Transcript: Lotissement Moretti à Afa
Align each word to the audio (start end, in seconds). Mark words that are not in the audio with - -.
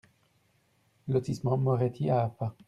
Lotissement 1.09 1.57
Moretti 1.59 2.09
à 2.09 2.23
Afa 2.23 2.55